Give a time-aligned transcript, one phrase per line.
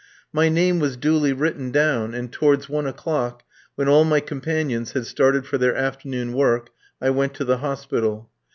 [0.33, 3.43] My name was duly written down, and towards one o'clock,
[3.75, 8.31] when all my companions had started for their afternoon work, I went to the hospital.